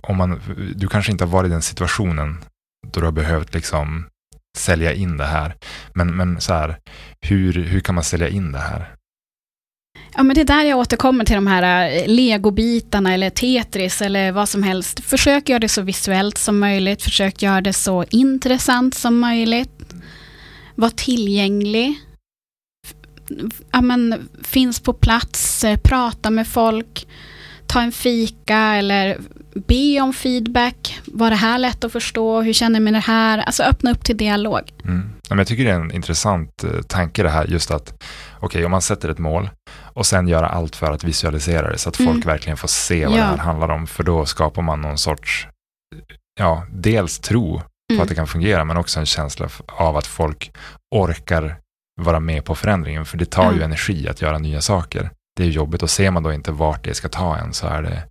[0.00, 0.40] Om man,
[0.76, 2.44] du kanske inte har varit i den situationen
[2.92, 4.06] då du har behövt liksom
[4.58, 5.54] sälja in det här.
[5.92, 6.78] Men, men så här,
[7.20, 8.94] hur, hur kan man sälja in det här?
[10.16, 14.32] Ja, men det är där jag återkommer till de här eh, legobitarna eller Tetris eller
[14.32, 15.00] vad som helst.
[15.00, 17.02] Försök göra det så visuellt som möjligt.
[17.02, 19.94] Försök göra det så intressant som möjligt.
[20.74, 21.94] Var tillgänglig.
[23.70, 27.06] ja, men, finns på plats, eh, prata med folk,
[27.66, 29.18] ta en fika eller
[29.54, 31.00] be om feedback.
[31.04, 32.42] Var det här lätt att förstå?
[32.42, 33.38] Hur känner jag med det här?
[33.38, 34.72] Alltså öppna upp till dialog.
[34.84, 35.10] Mm.
[35.28, 38.02] Jag tycker det är en intressant eh, tanke det här, just att
[38.36, 39.50] okej, okay, om man sätter ett mål
[39.94, 42.20] och sen göra allt för att visualisera det så att folk mm.
[42.20, 43.22] verkligen får se vad ja.
[43.22, 45.48] det här handlar om, för då skapar man någon sorts,
[46.40, 48.02] ja, dels tro på mm.
[48.02, 50.52] att det kan fungera, men också en känsla av att folk
[50.94, 51.56] orkar
[52.00, 53.56] vara med på förändringen, för det tar mm.
[53.56, 55.10] ju energi att göra nya saker.
[55.36, 57.82] Det är jobbigt och ser man då inte vart det ska ta en så är
[57.82, 58.02] det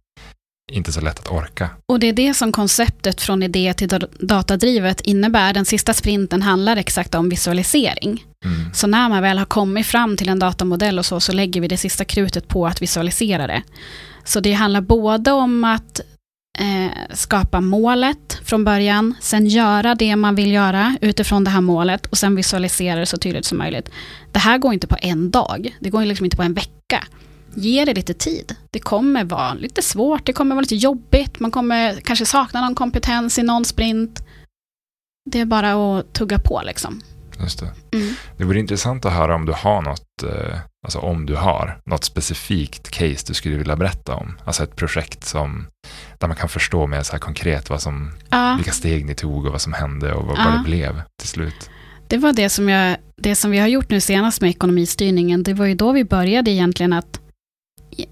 [0.71, 1.69] inte så lätt att orka.
[1.85, 5.53] Och det är det som konceptet från idé till datadrivet innebär.
[5.53, 8.25] Den sista sprinten handlar exakt om visualisering.
[8.45, 8.73] Mm.
[8.73, 11.67] Så när man väl har kommit fram till en datamodell och så, så lägger vi
[11.67, 13.63] det sista krutet på att visualisera det.
[14.23, 16.01] Så det handlar både om att
[16.59, 22.05] eh, skapa målet från början, sen göra det man vill göra utifrån det här målet
[22.05, 23.89] och sen visualisera det så tydligt som möjligt.
[24.31, 27.03] Det här går inte på en dag, det går liksom inte på en vecka.
[27.55, 28.55] Ge det lite tid.
[28.71, 32.75] Det kommer vara lite svårt, det kommer vara lite jobbigt, man kommer kanske sakna någon
[32.75, 34.23] kompetens i någon sprint.
[35.31, 37.01] Det är bara att tugga på liksom.
[37.39, 37.97] Just det.
[37.97, 38.13] Mm.
[38.37, 42.03] det vore intressant att höra om du har något, eh, alltså om du har något
[42.03, 44.37] specifikt case du skulle vilja berätta om.
[44.45, 45.67] Alltså ett projekt som,
[46.19, 48.53] där man kan förstå mer så här konkret vad som, ja.
[48.55, 50.43] vilka steg ni tog och vad som hände och vad, ja.
[50.43, 51.69] vad det blev till slut.
[52.07, 55.43] Det var det som, jag, det som vi har gjort nu senast med ekonomistyrningen.
[55.43, 57.19] Det var ju då vi började egentligen att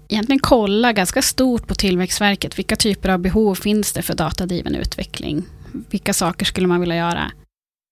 [0.08, 2.58] egentligen kolla ganska stort på Tillväxtverket.
[2.58, 5.42] Vilka typer av behov finns det för datadriven utveckling?
[5.90, 7.32] Vilka saker skulle man vilja göra?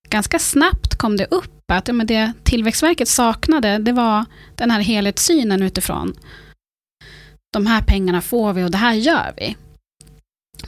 [0.08, 4.24] Ganska snabbt kom det upp att men det Tillväxtverket saknade, det var
[4.54, 6.14] den här helhetssynen utifrån
[7.52, 9.56] de här pengarna får vi och det här gör vi.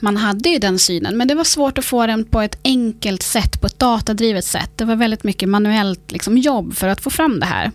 [0.01, 3.23] Man hade ju den synen, men det var svårt att få den på ett enkelt
[3.23, 4.71] sätt, på ett datadrivet sätt.
[4.77, 7.71] Det var väldigt mycket manuellt liksom, jobb för att få fram det här.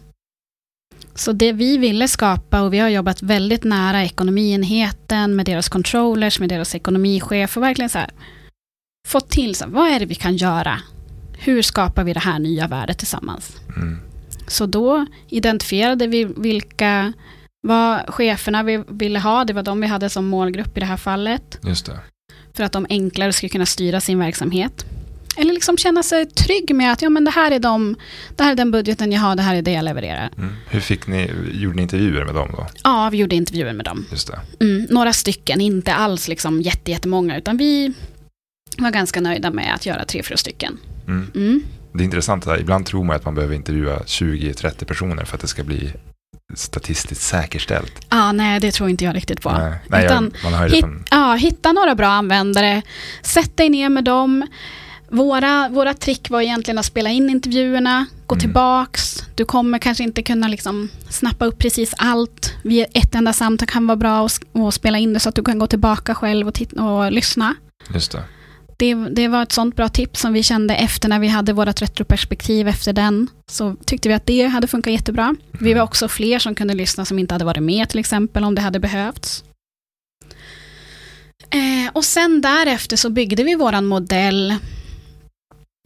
[1.19, 6.39] Så det vi ville skapa, och vi har jobbat väldigt nära ekonomienheten med deras controllers,
[6.39, 8.09] med deras ekonomichef och verkligen så här,
[9.07, 10.79] fått till, så, vad är det vi kan göra?
[11.37, 13.57] Hur skapar vi det här nya värdet tillsammans?
[13.75, 13.99] Mm.
[14.47, 17.13] Så då identifierade vi vilka
[17.61, 20.97] vad cheferna vi ville ha, det var de vi hade som målgrupp i det här
[20.97, 21.59] fallet.
[21.63, 21.99] Just det.
[22.53, 24.85] För att de enklare skulle kunna styra sin verksamhet.
[25.39, 27.95] Eller liksom känna sig trygg med att ja, men det, här är de,
[28.35, 30.29] det här är den budgeten jag har, det här är det jag levererar.
[30.37, 30.55] Mm.
[30.69, 32.67] Hur fick ni, gjorde ni intervjuer med dem då?
[32.83, 34.05] Ja, vi gjorde intervjuer med dem.
[34.11, 34.65] Just det.
[34.65, 37.93] Mm, några stycken, inte alls liksom jättemånga, utan vi
[38.77, 40.77] var ganska nöjda med att göra tre, fyra stycken.
[41.07, 41.31] Mm.
[41.35, 41.63] mm.
[41.93, 42.59] Det är intressant, här.
[42.59, 45.93] ibland tror man att man behöver intervjua 20-30 personer för att det ska bli
[46.53, 48.05] statistiskt säkerställt.
[48.09, 49.51] Ah, nej, det tror inte jag riktigt på.
[49.51, 52.81] Nej, nej Utan, jag, man hit, ja, hitta några bra användare,
[53.21, 54.47] sätt dig ner med dem,
[55.11, 58.41] våra, våra trick var egentligen att spela in intervjuerna, gå mm.
[58.41, 59.23] tillbaks.
[59.35, 62.53] Du kommer kanske inte kunna liksom snappa upp precis allt.
[62.63, 65.59] Vid ett enda samtal kan vara bra att spela in det så att du kan
[65.59, 67.55] gå tillbaka själv och, och lyssna.
[67.93, 68.23] Just det.
[68.77, 68.93] det.
[68.93, 72.67] Det var ett sånt bra tips som vi kände efter när vi hade vårt retroperspektiv
[72.67, 73.27] efter den.
[73.51, 75.23] Så tyckte vi att det hade funkat jättebra.
[75.23, 75.37] Mm.
[75.59, 78.55] Vi var också fler som kunde lyssna som inte hade varit med till exempel om
[78.55, 79.43] det hade behövts.
[81.49, 84.55] Eh, och sen därefter så byggde vi våran modell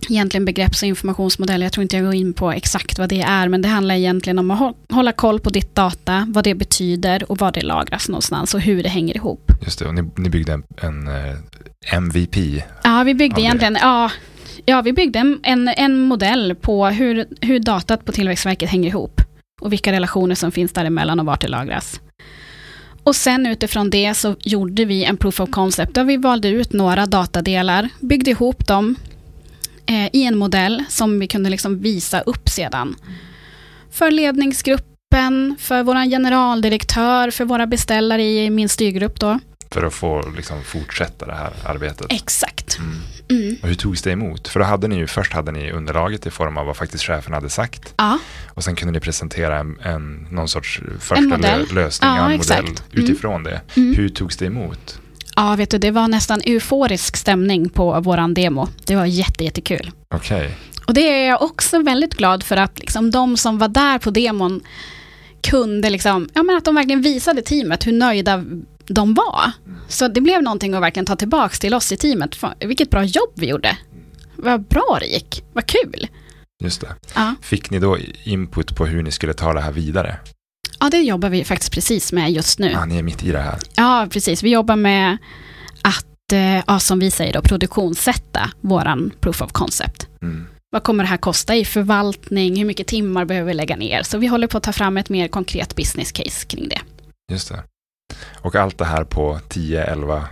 [0.10, 1.62] egentligen begrepps och informationsmodell.
[1.62, 4.40] Jag tror inte jag går in på exakt vad det är, men det handlar egentligen
[4.40, 8.54] om att hålla koll på ditt data, vad det betyder och var det lagras någonstans
[8.54, 9.52] och hur det hänger ihop.
[9.62, 12.36] Just det, och ni, ni byggde en, en eh, MVP?
[12.84, 14.12] Ja, vi byggde egentligen, ja,
[14.66, 19.22] ja, vi byggde en, en, en modell på hur, hur datat på Tillväxtverket hänger ihop
[19.62, 22.02] och vilka relationer som finns däremellan och vart det lagras.
[23.04, 26.74] Och sen utifrån det så gjorde vi en proof of concept där vi valde ut
[26.74, 28.96] några datadelar, byggde ihop dem,
[29.86, 32.96] eh, i en modell som vi kunde liksom visa upp sedan.
[33.92, 39.40] För ledningsgruppen, för vår generaldirektör, för våra beställare i min styrgrupp då.
[39.72, 42.08] För att få liksom fortsätta det här arbetet.
[42.10, 42.78] Exakt.
[42.78, 43.00] Mm.
[43.30, 43.56] Mm.
[43.62, 44.48] Och hur togs det emot?
[44.48, 47.34] För då hade ni ju, först hade ni underlaget i form av vad faktiskt chefen
[47.34, 47.94] hade sagt.
[47.98, 48.20] Ja.
[48.48, 51.38] Och sen kunde ni presentera en, en någon sorts första
[51.74, 52.76] lösning, ja, en modell mm.
[52.92, 53.62] utifrån det.
[53.76, 53.96] Mm.
[53.96, 55.00] Hur togs det emot?
[55.36, 58.68] Ja, vet du, det var nästan euforisk stämning på våran demo.
[58.86, 59.92] Det var jättejättekul.
[60.16, 60.38] Okej.
[60.38, 60.52] Okay.
[60.88, 64.12] Och det är jag också väldigt glad för att liksom, de som var där på
[64.12, 64.62] demon
[65.42, 68.44] kunde liksom, ja men att de verkligen visade teamet hur nöjda
[68.88, 69.52] de var.
[69.88, 72.38] Så det blev någonting att verkligen ta tillbaka till oss i teamet.
[72.60, 73.78] Vilket bra jobb vi gjorde.
[74.36, 75.44] Vad bra det gick.
[75.54, 76.08] Vad kul.
[76.64, 76.96] Just det.
[77.16, 77.36] Ja.
[77.42, 80.20] Fick ni då input på hur ni skulle ta det här vidare?
[80.84, 82.72] Ja, det jobbar vi faktiskt precis med just nu.
[82.72, 83.60] Ja, ni är mitt i det här.
[83.76, 84.44] Ja, precis.
[84.44, 85.18] Vi jobbar med
[85.82, 90.08] att, eh, ja, som vi säger då, produktionssätta våran proof of concept.
[90.22, 90.48] Mm.
[90.70, 92.56] Vad kommer det här kosta i förvaltning?
[92.58, 94.04] Hur mycket timmar behöver vi lägga ner?
[94.04, 96.82] Så vi håller på att ta fram ett mer konkret business case kring det.
[97.32, 97.64] Just det.
[98.42, 100.28] Och allt det här på 10, 11,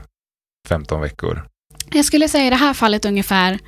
[0.67, 1.47] 15 veckor?
[1.91, 3.59] Jag skulle säga i det här fallet ungefär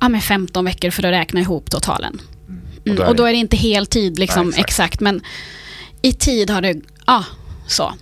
[0.00, 2.20] ja, med 15 veckor för att räkna ihop totalen.
[2.48, 2.62] Mm.
[2.90, 4.68] Och, då och, då är det inte heltid liksom, Nej, exakt.
[4.68, 5.00] exakt.
[5.00, 5.22] men
[6.02, 7.24] i tid har det, ja,
[7.66, 7.92] så.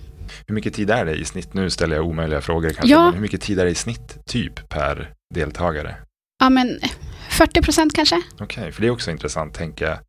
[0.47, 1.53] Hur mycket tid är det i snitt?
[1.53, 2.87] Nu ställer jag omöjliga frågor kanske.
[2.87, 3.05] Ja.
[3.05, 5.95] Men hur mycket tid är det i snitt typ per deltagare?
[6.39, 6.79] Ja, men
[7.29, 8.21] 40 procent kanske.
[8.33, 9.99] Okej, okay, för det är också intressant tänka.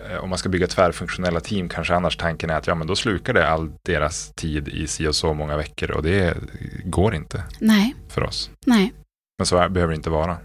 [0.00, 2.96] Eh, om man ska bygga tvärfunktionella team kanske annars tanken är att ja, men då
[2.96, 6.36] slukar det all deras tid i si och så många veckor och det
[6.84, 7.94] går inte Nej.
[8.08, 8.50] för oss.
[8.66, 8.92] Nej.
[9.38, 10.38] Men så behöver det inte vara.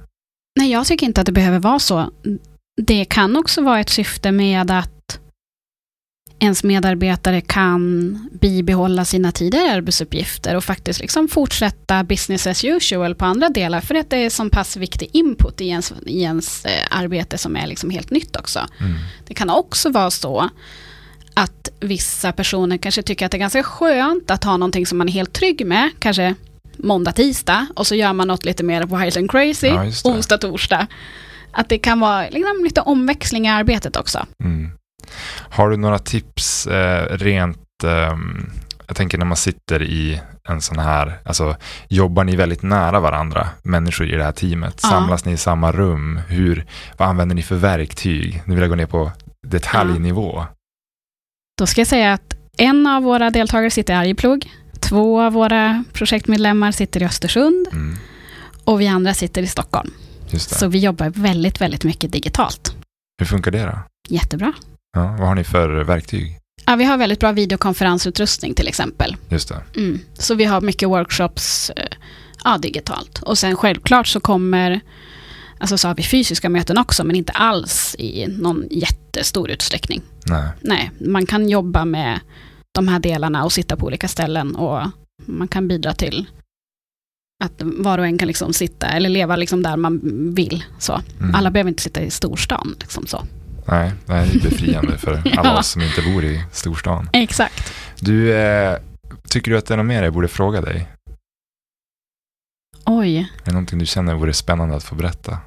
[0.60, 2.12] Nej, jag tycker inte att det behöver vara så.
[2.82, 4.99] Det kan också vara ett syfte med att
[6.40, 13.26] ens medarbetare kan bibehålla sina tidigare arbetsuppgifter och faktiskt liksom fortsätta business as usual på
[13.26, 16.72] andra delar för att det är så pass viktig input i ens, i ens eh,
[16.90, 18.60] arbete som är liksom helt nytt också.
[18.80, 18.94] Mm.
[19.28, 20.50] Det kan också vara så
[21.34, 25.10] att vissa personer kanske tycker att det är ganska skönt att ha någonting som man
[25.10, 26.36] är helt trygg med, kanske
[26.78, 30.88] måndag, tisdag och så gör man något lite mer wild and crazy, ja, onsdag, torsdag.
[31.52, 34.26] Att det kan vara liksom lite omväxling i arbetet också.
[34.44, 34.72] Mm.
[35.50, 38.18] Har du några tips eh, rent, eh,
[38.88, 41.56] jag tänker när man sitter i en sån här, alltså
[41.88, 44.80] jobbar ni väldigt nära varandra, människor i det här teamet?
[44.84, 44.90] Ja.
[44.90, 46.20] Samlas ni i samma rum?
[46.28, 46.66] Hur,
[46.98, 48.42] vad använder ni för verktyg?
[48.46, 49.12] Nu vill jag gå ner på
[49.48, 50.34] detaljnivå.
[50.36, 50.48] Ja.
[51.58, 55.84] Då ska jag säga att en av våra deltagare sitter i Arjeplog, två av våra
[55.94, 57.98] projektmedlemmar sitter i Östersund mm.
[58.64, 59.92] och vi andra sitter i Stockholm.
[60.38, 62.76] Så vi jobbar väldigt, väldigt mycket digitalt.
[63.20, 63.80] Hur funkar det då?
[64.10, 64.54] Jättebra.
[64.94, 66.40] Ja, vad har ni för verktyg?
[66.66, 69.16] Ja, vi har väldigt bra videokonferensutrustning till exempel.
[69.30, 69.62] Just det.
[69.76, 70.00] Mm.
[70.14, 71.98] Så vi har mycket workshops eh,
[72.44, 73.20] ja, digitalt.
[73.24, 74.80] Och sen självklart så kommer,
[75.60, 80.02] alltså så har vi fysiska möten också, men inte alls i någon jättestor utsträckning.
[80.26, 80.50] Nej.
[80.62, 82.20] Nej, man kan jobba med
[82.72, 84.82] de här delarna och sitta på olika ställen och
[85.26, 86.26] man kan bidra till
[87.44, 90.00] att var och en kan liksom sitta eller leva liksom där man
[90.36, 90.64] vill.
[90.80, 91.02] Så.
[91.20, 91.36] Mm.
[91.36, 92.76] Alla behöver inte sitta i storstan.
[92.80, 93.24] Liksom så.
[93.72, 95.60] Nej, det är befriande för alla ja.
[95.60, 97.10] oss som inte bor i storstan.
[97.14, 97.74] Exakt.
[98.00, 98.78] Du, eh,
[99.30, 100.88] tycker du att det är något mer jag borde fråga dig?
[102.86, 103.18] Oj.
[103.18, 105.38] Är det någonting du känner vore spännande att få berätta?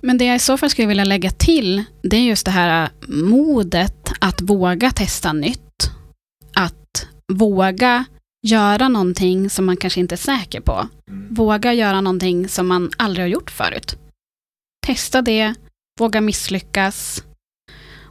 [0.00, 2.90] Men det jag i så fall skulle vilja lägga till, det är just det här
[3.08, 5.90] modet att våga testa nytt.
[6.54, 8.04] Att våga
[8.46, 10.88] göra någonting som man kanske inte är säker på.
[11.10, 11.34] Mm.
[11.34, 13.98] Våga göra någonting som man aldrig har gjort förut.
[14.86, 15.54] Testa det,
[16.00, 17.24] våga misslyckas.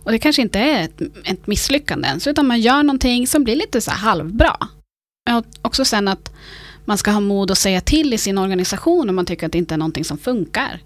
[0.04, 3.56] Och det kanske inte är ett, ett misslyckande ens, utan man gör någonting som blir
[3.56, 4.58] lite så halvbra.
[5.38, 6.32] Och också sen att
[6.86, 9.58] man ska ha mod att säga till i sin organisation om man tycker att det
[9.58, 10.82] inte är någonting som funkar.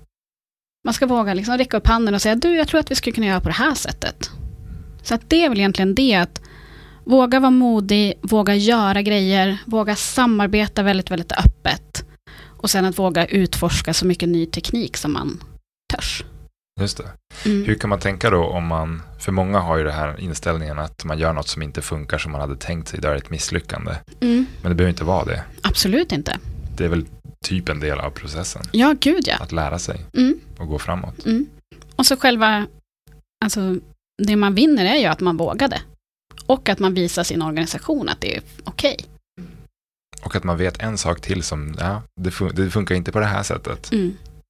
[0.85, 3.13] Man ska våga liksom räcka upp handen och säga, du, jag tror att vi skulle
[3.13, 4.29] kunna göra på det här sättet.
[5.03, 6.41] Så att det är väl egentligen det, att
[7.05, 12.05] våga vara modig, våga göra grejer, våga samarbeta väldigt, väldigt öppet.
[12.57, 15.43] Och sen att våga utforska så mycket ny teknik som man
[15.93, 16.23] törs.
[16.81, 17.09] Just det.
[17.49, 17.65] Mm.
[17.65, 21.05] Hur kan man tänka då om man, för många har ju det här inställningen att
[21.05, 23.91] man gör något som inte funkar som man hade tänkt sig, det är ett misslyckande.
[24.19, 24.45] Mm.
[24.61, 25.43] Men det behöver inte vara det.
[25.61, 26.37] Absolut inte.
[26.77, 27.05] Det är väl
[27.45, 28.61] typ en del av processen.
[28.71, 29.35] Ja, gud ja.
[29.39, 30.39] Att lära sig mm.
[30.57, 31.25] och gå framåt.
[31.25, 31.47] Mm.
[31.95, 32.67] Och så själva,
[33.45, 33.75] alltså
[34.23, 35.81] det man vinner är ju att man vågade.
[36.45, 38.97] Och att man visar sin organisation att det är okej.
[38.99, 39.07] Okay.
[40.23, 43.19] Och att man vet en sak till som, ja, det, fun det funkar inte på
[43.19, 43.91] det här sättet.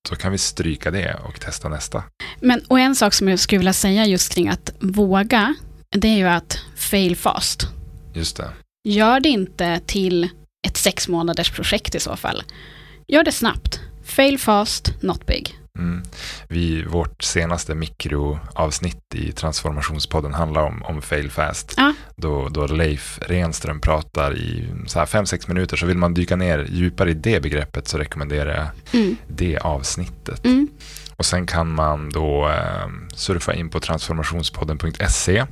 [0.09, 2.03] Så kan vi stryka det och testa nästa.
[2.39, 5.55] Men, och en sak som jag skulle vilja säga just kring att våga,
[5.89, 7.67] det är ju att fail fast.
[8.13, 8.49] Just det.
[8.83, 10.29] Gör det inte till
[10.67, 12.43] ett sex månaders projekt i så fall.
[13.07, 13.79] Gör det snabbt.
[14.03, 15.60] Fail fast, not big.
[15.79, 16.03] Mm.
[16.47, 21.73] Vi, vårt senaste mikroavsnitt i Transformationspodden handlar om, om fail fast.
[21.77, 21.93] Ja.
[22.15, 27.13] Då, då Leif Renström pratar i 5-6 minuter så vill man dyka ner djupare i
[27.13, 29.15] det begreppet så rekommenderar jag mm.
[29.27, 30.45] det avsnittet.
[30.45, 30.67] Mm.
[31.15, 35.45] Och sen kan man då eh, surfa in på transformationspodden.se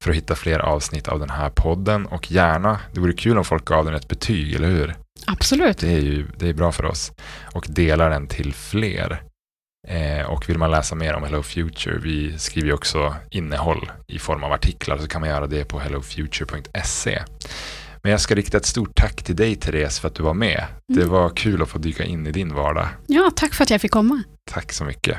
[0.00, 3.44] för att hitta fler avsnitt av den här podden och gärna, det vore kul om
[3.44, 4.94] folk gav den ett betyg, eller hur?
[5.26, 5.78] Absolut.
[5.78, 7.12] Det är ju det är bra för oss.
[7.54, 9.22] Och delar den till fler.
[9.86, 14.44] Eh, och vill man läsa mer om Hello Future, vi skriver också innehåll i form
[14.44, 17.22] av artiklar, så kan man göra det på hellofuture.se.
[18.02, 20.64] Men jag ska rikta ett stort tack till dig Therese för att du var med.
[20.88, 21.02] Mm.
[21.02, 22.88] Det var kul att få dyka in i din vardag.
[23.06, 24.22] Ja, tack för att jag fick komma.
[24.50, 25.18] Tack så mycket.